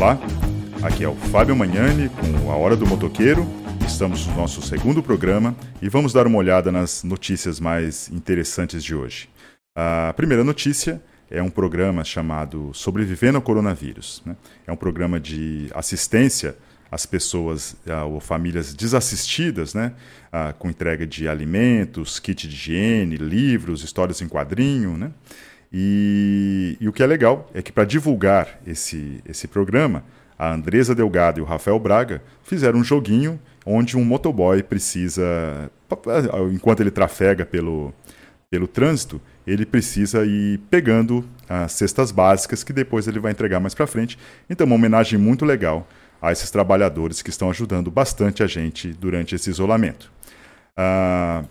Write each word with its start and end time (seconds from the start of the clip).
Olá, 0.00 0.18
aqui 0.82 1.04
é 1.04 1.08
o 1.10 1.14
Fábio 1.14 1.54
Magnani 1.54 2.08
com 2.08 2.50
a 2.50 2.56
Hora 2.56 2.74
do 2.74 2.86
Motoqueiro. 2.86 3.46
Estamos 3.86 4.26
no 4.26 4.34
nosso 4.34 4.62
segundo 4.62 5.02
programa 5.02 5.54
e 5.82 5.90
vamos 5.90 6.14
dar 6.14 6.26
uma 6.26 6.38
olhada 6.38 6.72
nas 6.72 7.04
notícias 7.04 7.60
mais 7.60 8.08
interessantes 8.08 8.82
de 8.82 8.94
hoje. 8.94 9.28
A 9.76 10.14
primeira 10.16 10.42
notícia 10.42 11.02
é 11.30 11.42
um 11.42 11.50
programa 11.50 12.02
chamado 12.02 12.70
Sobrevivendo 12.72 13.36
ao 13.36 13.42
Coronavírus. 13.42 14.22
Né? 14.24 14.36
É 14.66 14.72
um 14.72 14.76
programa 14.76 15.20
de 15.20 15.68
assistência 15.74 16.56
às 16.90 17.04
pessoas 17.04 17.76
ou 18.08 18.20
famílias 18.20 18.72
desassistidas, 18.72 19.74
né? 19.74 19.92
Com 20.58 20.70
entrega 20.70 21.06
de 21.06 21.28
alimentos, 21.28 22.18
kit 22.18 22.48
de 22.48 22.54
higiene, 22.54 23.18
livros, 23.18 23.84
histórias 23.84 24.22
em 24.22 24.28
quadrinho. 24.28 24.96
Né? 24.96 25.10
E, 25.72 26.76
e 26.80 26.88
o 26.88 26.92
que 26.92 27.02
é 27.02 27.06
legal 27.06 27.48
é 27.54 27.62
que 27.62 27.70
para 27.70 27.84
divulgar 27.84 28.60
esse, 28.66 29.22
esse 29.24 29.46
programa, 29.46 30.04
a 30.38 30.52
Andresa 30.52 30.94
Delgado 30.94 31.38
e 31.38 31.42
o 31.42 31.44
Rafael 31.44 31.78
Braga 31.78 32.22
fizeram 32.42 32.80
um 32.80 32.84
joguinho 32.84 33.38
onde 33.64 33.96
um 33.96 34.04
motoboy 34.04 34.62
precisa, 34.62 35.70
enquanto 36.52 36.80
ele 36.80 36.90
trafega 36.90 37.44
pelo, 37.44 37.92
pelo 38.50 38.66
trânsito, 38.66 39.20
ele 39.46 39.64
precisa 39.64 40.24
ir 40.24 40.58
pegando 40.70 41.24
as 41.48 41.72
cestas 41.72 42.10
básicas 42.10 42.64
que 42.64 42.72
depois 42.72 43.06
ele 43.06 43.20
vai 43.20 43.32
entregar 43.32 43.60
mais 43.60 43.74
para 43.74 43.86
frente. 43.86 44.18
Então, 44.48 44.66
uma 44.66 44.76
homenagem 44.76 45.18
muito 45.18 45.44
legal 45.44 45.86
a 46.20 46.32
esses 46.32 46.50
trabalhadores 46.50 47.22
que 47.22 47.30
estão 47.30 47.50
ajudando 47.50 47.90
bastante 47.90 48.42
a 48.42 48.46
gente 48.46 48.92
durante 48.92 49.34
esse 49.34 49.50
isolamento. 49.50 50.10
Ah, 50.76 51.44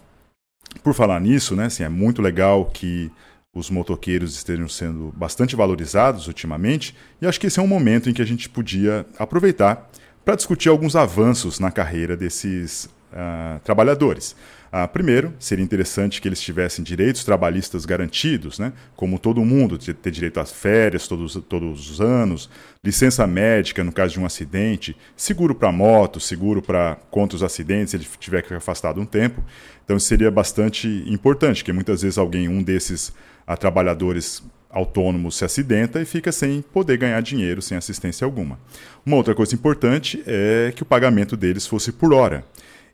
por 0.83 0.93
falar 0.93 1.19
nisso, 1.19 1.55
né, 1.55 1.65
assim, 1.65 1.83
é 1.83 1.89
muito 1.89 2.21
legal 2.21 2.65
que 2.65 3.11
os 3.53 3.70
motoqueiros 3.70 4.35
estejam 4.35 4.67
sendo 4.70 5.13
bastante 5.16 5.55
valorizados 5.55 6.28
ultimamente, 6.28 6.95
e 7.22 7.25
acho 7.25 7.39
que 7.39 7.47
esse 7.47 7.59
é 7.59 7.64
um 7.64 7.67
momento 7.67 8.09
em 8.09 8.14
que 8.14 8.22
a 8.22 8.25
gente 8.25 8.47
podia 8.47 9.06
aproveitar 9.17 9.89
para 10.23 10.36
discutir 10.36 10.69
alguns 10.69 10.95
avanços 10.95 11.59
na 11.59 11.72
carreira 11.72 12.16
desses 12.16 12.86
uh, 13.11 13.59
trabalhadores. 13.64 14.36
Uh, 14.72 14.88
primeiro, 14.88 15.33
seria 15.39 15.66
interessante 15.66 16.22
que 16.22 16.28
eles 16.28 16.39
tivessem 16.39 16.83
direitos 16.83 17.23
trabalhistas 17.23 17.83
garantidos, 17.83 18.59
né? 18.59 18.72
como 18.95 19.17
todo 19.17 19.44
mundo, 19.44 19.80
ter 19.80 20.11
direito 20.11 20.39
às 20.39 20.52
férias 20.52 21.08
todos, 21.08 21.34
todos 21.50 21.89
os 21.89 22.00
anos, 22.00 22.47
licença 22.86 23.25
médica 23.25 23.84
no 23.84 23.91
caso 23.91 24.13
de 24.13 24.19
um 24.19 24.28
acidente, 24.28 24.95
seguro 25.17 25.56
para 25.56 25.72
moto, 25.72 26.19
seguro 26.19 26.61
para 26.61 26.97
contra 27.09 27.36
os 27.36 27.41
acidentes, 27.41 27.89
se 27.89 27.97
ele 27.97 28.08
tiver 28.19 28.44
que 28.44 28.50
ficar 28.50 28.58
afastado 28.58 29.02
um 29.02 29.06
tempo. 29.08 29.44
Então, 29.84 29.97
isso 29.97 30.06
seria 30.06 30.30
bastante 30.30 30.88
importante, 31.08 31.63
que 31.63 31.73
muitas 31.73 32.03
vezes 32.03 32.19
alguém, 32.19 32.47
um 32.47 32.61
desses 32.61 33.11
a 33.50 33.58
trabalhadores 33.58 34.44
autônomos 34.69 35.36
se 35.36 35.44
acidenta 35.44 36.00
e 36.00 36.05
fica 36.05 36.31
sem 36.31 36.61
poder 36.61 36.97
ganhar 37.00 37.19
dinheiro, 37.19 37.64
sem 37.64 37.75
assistência 37.75 38.23
alguma. 38.23 38.59
Uma 39.03 39.16
outra 39.16 39.33
coisa 39.33 39.56
importante 39.56 40.23
é 40.28 40.72
que 40.75 40.83
o 40.83 40.86
pagamento 40.86 41.36
deles 41.36 41.66
fosse 41.66 41.91
por 41.91 42.14
hora 42.14 42.45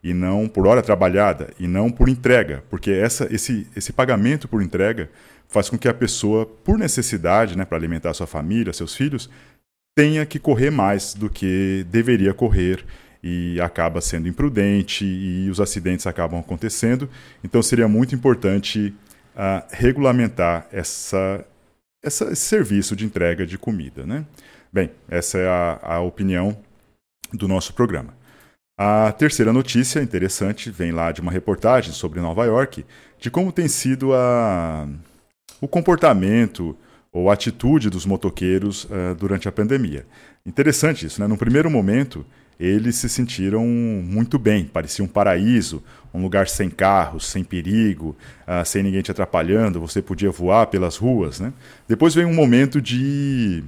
e 0.01 0.13
não 0.13 0.47
por 0.47 0.65
hora 0.65 0.81
trabalhada 0.81 1.49
e 1.59 1.67
não 1.67 1.91
por 1.91 2.07
entrega, 2.07 2.63
porque 2.69 2.89
essa, 2.89 3.27
esse, 3.29 3.67
esse 3.75 3.91
pagamento 3.91 4.47
por 4.47 4.61
entrega 4.61 5.09
faz 5.49 5.69
com 5.69 5.77
que 5.77 5.89
a 5.89 5.93
pessoa, 5.93 6.45
por 6.45 6.77
necessidade, 6.77 7.57
né, 7.57 7.65
para 7.65 7.77
alimentar 7.77 8.13
sua 8.13 8.25
família, 8.25 8.71
seus 8.71 8.95
filhos, 8.95 9.29
tenha 9.93 10.25
que 10.25 10.39
correr 10.39 10.71
mais 10.71 11.13
do 11.13 11.29
que 11.29 11.85
deveria 11.89 12.33
correr 12.33 12.85
e 13.21 13.59
acaba 13.59 13.99
sendo 13.99 14.29
imprudente 14.29 15.03
e 15.03 15.49
os 15.49 15.59
acidentes 15.59 16.07
acabam 16.07 16.39
acontecendo. 16.39 17.09
Então 17.43 17.61
seria 17.61 17.89
muito 17.89 18.15
importante 18.15 18.93
a 19.35 19.65
regulamentar 19.69 20.67
essa, 20.71 21.45
essa, 22.03 22.25
esse 22.25 22.41
serviço 22.41 22.95
de 22.95 23.05
entrega 23.05 23.45
de 23.45 23.57
comida. 23.57 24.05
Né? 24.05 24.25
Bem, 24.71 24.91
essa 25.09 25.37
é 25.37 25.47
a, 25.47 25.79
a 25.81 25.99
opinião 25.99 26.57
do 27.33 27.47
nosso 27.47 27.73
programa. 27.73 28.13
A 28.77 29.11
terceira 29.13 29.53
notícia 29.53 30.01
interessante 30.01 30.69
vem 30.69 30.91
lá 30.91 31.11
de 31.11 31.21
uma 31.21 31.31
reportagem 31.31 31.93
sobre 31.93 32.19
Nova 32.19 32.45
York, 32.45 32.85
de 33.17 33.31
como 33.31 33.51
tem 33.51 33.67
sido 33.67 34.13
a, 34.13 34.87
o 35.61 35.67
comportamento 35.67 36.77
ou 37.11 37.31
atitude 37.31 37.89
dos 37.89 38.05
motoqueiros 38.05 38.83
uh, 38.85 39.15
durante 39.17 39.47
a 39.47 39.51
pandemia. 39.51 40.05
Interessante 40.45 41.05
isso, 41.05 41.21
né? 41.21 41.27
No 41.27 41.37
primeiro 41.37 41.71
momento, 41.71 42.25
eles 42.59 42.95
se 42.95 43.09
sentiram 43.09 43.65
muito 43.65 44.39
bem, 44.39 44.65
parecia 44.65 45.03
um 45.03 45.07
paraíso, 45.07 45.83
um 46.13 46.21
lugar 46.21 46.47
sem 46.47 46.69
carros, 46.69 47.27
sem 47.27 47.43
perigo, 47.43 48.15
uh, 48.47 48.65
sem 48.65 48.81
ninguém 48.81 49.01
te 49.01 49.11
atrapalhando, 49.11 49.79
você 49.79 50.01
podia 50.01 50.31
voar 50.31 50.67
pelas 50.67 50.95
ruas, 50.95 51.39
né? 51.39 51.51
Depois 51.87 52.15
vem 52.15 52.25
um 52.25 52.33
momento 52.33 52.81
de 52.81 53.63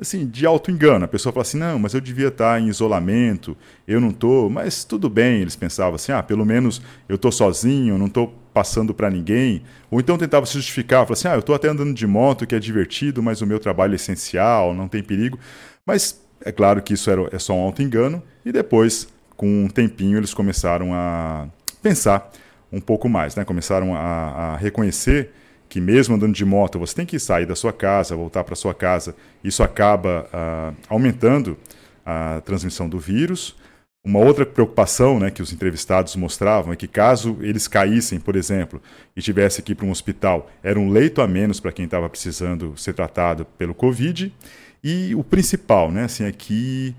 assim, 0.00 0.26
de 0.26 0.46
auto-engano. 0.46 1.04
A 1.04 1.08
pessoa 1.08 1.32
fala 1.32 1.42
assim: 1.42 1.58
"Não, 1.58 1.78
mas 1.78 1.92
eu 1.92 2.00
devia 2.00 2.28
estar 2.28 2.60
em 2.60 2.68
isolamento, 2.68 3.56
eu 3.86 4.00
não 4.00 4.12
tô", 4.12 4.48
mas 4.48 4.84
tudo 4.84 5.10
bem, 5.10 5.42
eles 5.42 5.56
pensavam 5.56 5.96
assim: 5.96 6.12
"Ah, 6.12 6.22
pelo 6.22 6.44
menos 6.44 6.80
eu 7.08 7.18
tô 7.18 7.30
sozinho, 7.30 7.98
não 7.98 8.08
tô 8.08 8.28
passando 8.54 8.94
para 8.94 9.10
ninguém". 9.10 9.62
Ou 9.90 10.00
então 10.00 10.16
tentava 10.16 10.46
se 10.46 10.54
justificar, 10.54 11.00
falava 11.00 11.12
assim: 11.14 11.28
"Ah, 11.28 11.34
eu 11.34 11.42
tô 11.42 11.52
até 11.52 11.68
andando 11.68 11.92
de 11.92 12.06
moto, 12.06 12.46
que 12.46 12.54
é 12.54 12.58
divertido, 12.58 13.22
mas 13.22 13.42
o 13.42 13.46
meu 13.46 13.58
trabalho 13.58 13.92
é 13.92 13.96
essencial, 13.96 14.74
não 14.74 14.88
tem 14.88 15.02
perigo". 15.02 15.38
Mas 15.84 16.20
é 16.44 16.52
claro 16.52 16.82
que 16.82 16.94
isso 16.94 17.10
era, 17.10 17.28
é 17.32 17.38
só 17.38 17.54
um 17.54 17.60
auto-engano, 17.60 18.22
e 18.44 18.52
depois, 18.52 19.08
com 19.36 19.64
um 19.64 19.68
tempinho, 19.68 20.18
eles 20.18 20.34
começaram 20.34 20.92
a 20.94 21.48
pensar 21.82 22.30
um 22.72 22.80
pouco 22.80 23.08
mais, 23.08 23.34
né? 23.34 23.44
começaram 23.44 23.94
a, 23.94 24.00
a 24.00 24.56
reconhecer 24.56 25.30
que 25.70 25.80
mesmo 25.80 26.16
andando 26.16 26.34
de 26.34 26.44
moto, 26.44 26.80
você 26.80 26.94
tem 26.94 27.06
que 27.06 27.18
sair 27.18 27.46
da 27.46 27.54
sua 27.54 27.72
casa, 27.72 28.16
voltar 28.16 28.42
para 28.42 28.56
sua 28.56 28.74
casa. 28.74 29.14
Isso 29.42 29.62
acaba 29.62 30.26
uh, 30.26 30.76
aumentando 30.88 31.56
a 32.04 32.42
transmissão 32.44 32.88
do 32.88 32.98
vírus. 32.98 33.56
Uma 34.04 34.18
outra 34.18 34.44
preocupação 34.44 35.20
né, 35.20 35.30
que 35.30 35.40
os 35.40 35.52
entrevistados 35.52 36.16
mostravam 36.16 36.72
é 36.72 36.76
que 36.76 36.88
caso 36.88 37.36
eles 37.40 37.68
caíssem, 37.68 38.18
por 38.18 38.34
exemplo, 38.34 38.82
e 39.14 39.22
tivesse 39.22 39.62
que 39.62 39.70
ir 39.70 39.74
para 39.76 39.86
um 39.86 39.92
hospital, 39.92 40.50
era 40.60 40.78
um 40.78 40.90
leito 40.90 41.22
a 41.22 41.28
menos 41.28 41.60
para 41.60 41.70
quem 41.70 41.84
estava 41.84 42.08
precisando 42.08 42.74
ser 42.76 42.94
tratado 42.94 43.44
pelo 43.56 43.74
Covid. 43.74 44.34
E 44.82 45.14
o 45.14 45.22
principal, 45.22 45.90
né, 45.90 46.04
assim, 46.04 46.24
é 46.24 46.32
que 46.32 46.94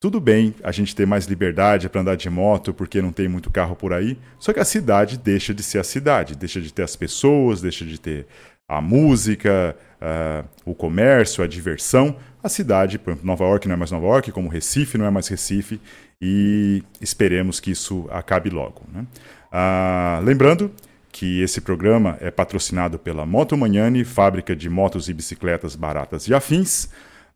tudo 0.00 0.20
bem 0.20 0.54
a 0.62 0.70
gente 0.72 0.94
ter 0.94 1.06
mais 1.06 1.26
liberdade 1.26 1.88
para 1.88 2.00
andar 2.00 2.16
de 2.16 2.28
moto 2.28 2.72
porque 2.72 3.00
não 3.00 3.12
tem 3.12 3.28
muito 3.28 3.50
carro 3.50 3.74
por 3.74 3.92
aí, 3.92 4.18
só 4.38 4.52
que 4.52 4.60
a 4.60 4.64
cidade 4.64 5.18
deixa 5.18 5.54
de 5.54 5.62
ser 5.62 5.78
a 5.78 5.84
cidade, 5.84 6.36
deixa 6.36 6.60
de 6.60 6.72
ter 6.72 6.82
as 6.82 6.94
pessoas, 6.94 7.60
deixa 7.60 7.84
de 7.84 7.98
ter 7.98 8.26
a 8.68 8.80
música, 8.80 9.76
uh, 10.00 10.48
o 10.64 10.74
comércio, 10.74 11.42
a 11.42 11.46
diversão. 11.46 12.16
A 12.42 12.48
cidade, 12.48 12.98
por 12.98 13.10
exemplo, 13.10 13.26
Nova 13.26 13.44
York 13.44 13.66
não 13.68 13.74
é 13.74 13.76
mais 13.76 13.90
Nova 13.90 14.06
York, 14.06 14.32
como 14.32 14.48
Recife 14.48 14.98
não 14.98 15.06
é 15.06 15.10
mais 15.10 15.28
Recife, 15.28 15.80
e 16.20 16.82
esperemos 17.00 17.60
que 17.60 17.70
isso 17.70 18.08
acabe 18.10 18.50
logo. 18.50 18.82
Né? 18.92 19.06
Uh, 19.52 20.24
lembrando 20.24 20.70
que 21.12 21.40
esse 21.40 21.60
programa 21.60 22.18
é 22.20 22.30
patrocinado 22.30 22.98
pela 22.98 23.24
Moto 23.24 23.56
Magnani, 23.56 24.04
fábrica 24.04 24.54
de 24.54 24.68
motos 24.68 25.08
e 25.08 25.14
bicicletas 25.14 25.74
baratas 25.74 26.28
e 26.28 26.34
afins. 26.34 26.88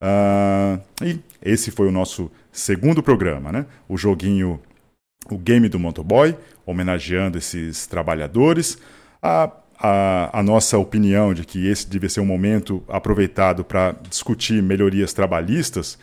Uh, 0.03 0.81
e 1.05 1.21
esse 1.43 1.71
foi 1.71 1.89
o 1.89 1.93
nosso 1.93 2.31
segundo 2.51 3.03
programa, 3.03 3.53
né? 3.53 3.67
O 3.89 3.97
joguinho, 3.97 4.61
o 5.31 5.37
game 5.37 5.69
do 5.69 5.79
motoboy, 5.79 6.37
homenageando 6.65 7.39
esses 7.39 7.87
trabalhadores. 7.87 8.79
A, 9.23 9.51
a, 9.79 10.39
a 10.39 10.43
nossa 10.43 10.79
opinião 10.79 11.35
de 11.35 11.45
que 11.45 11.67
esse 11.67 11.89
deve 11.89 12.09
ser 12.09 12.21
um 12.21 12.27
momento 12.27 12.83
aproveitado 12.89 13.65
para 13.65 13.95
discutir 14.09 14.63
melhorias 14.63 15.13
trabalhistas 15.13 15.95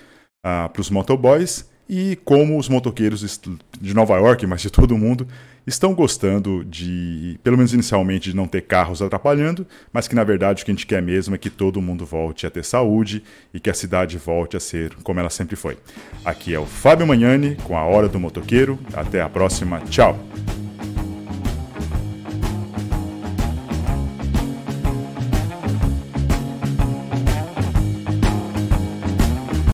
uh, 0.45 0.69
para 0.69 0.81
os 0.81 0.89
motoboys 0.89 1.65
e 1.89 2.17
como 2.25 2.57
os 2.57 2.67
motoqueiros 2.69 3.39
de 3.79 3.93
Nova 3.93 4.15
York, 4.17 4.45
mas 4.45 4.61
de 4.61 4.69
todo 4.69 4.97
mundo, 4.97 5.27
estão 5.65 5.93
gostando 5.93 6.63
de, 6.63 7.37
pelo 7.43 7.57
menos 7.57 7.73
inicialmente, 7.73 8.29
de 8.31 8.35
não 8.35 8.47
ter 8.47 8.61
carros 8.61 9.01
atrapalhando, 9.01 9.67
mas 9.91 10.07
que 10.07 10.15
na 10.15 10.23
verdade 10.23 10.63
o 10.63 10.65
que 10.65 10.71
a 10.71 10.73
gente 10.73 10.87
quer 10.87 11.01
mesmo 11.01 11.35
é 11.35 11.37
que 11.37 11.49
todo 11.49 11.81
mundo 11.81 12.05
volte 12.05 12.47
a 12.47 12.49
ter 12.49 12.63
saúde 12.63 13.21
e 13.53 13.59
que 13.59 13.69
a 13.69 13.73
cidade 13.73 14.17
volte 14.17 14.55
a 14.55 14.59
ser 14.59 14.95
como 15.03 15.19
ela 15.19 15.29
sempre 15.29 15.57
foi. 15.57 15.77
Aqui 16.23 16.53
é 16.53 16.59
o 16.59 16.65
Fábio 16.65 17.05
Magnani 17.05 17.55
com 17.63 17.77
a 17.77 17.83
Hora 17.83 18.07
do 18.07 18.19
Motoqueiro. 18.19 18.79
Até 18.93 19.21
a 19.21 19.27
próxima. 19.27 19.81
Tchau! 19.89 20.17